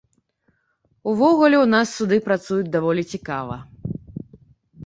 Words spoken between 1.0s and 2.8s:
Увогуле ў нас суды працуюць